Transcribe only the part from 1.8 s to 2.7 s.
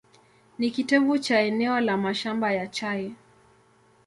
mashamba ya